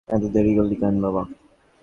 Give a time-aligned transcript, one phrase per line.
[0.09, 1.23] এত দেরি করলি কেন বাবা?